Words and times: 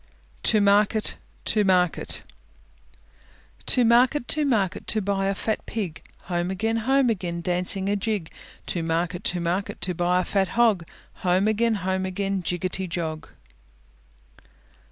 TO 0.41 0.61
MARKET, 0.61 1.15
TO 1.45 1.63
MARKET 1.63 2.23
To 3.67 3.85
market, 3.85 4.23
to 4.29 4.43
market, 4.45 4.87
to 4.87 4.99
buy 4.99 5.27
a 5.27 5.35
fat 5.35 5.63
Pig; 5.67 6.01
Home 6.21 6.49
again, 6.49 6.77
home 6.77 7.11
again, 7.11 7.39
dancing 7.41 7.87
a 7.87 7.95
jig. 7.95 8.31
To 8.65 8.81
market, 8.81 9.23
to 9.25 9.39
market, 9.39 9.79
to 9.81 9.93
buy 9.93 10.19
a 10.19 10.23
fat 10.23 10.47
Hog; 10.57 10.87
Home 11.17 11.47
again, 11.47 11.75
home 11.85 12.07
again, 12.07 12.41
jiggety 12.41 12.89
jog. 12.89 13.29